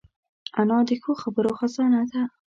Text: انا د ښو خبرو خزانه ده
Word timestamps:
انا 0.59 0.77
د 0.87 0.89
ښو 1.01 1.11
خبرو 1.21 1.51
خزانه 1.59 2.01
ده 2.11 2.21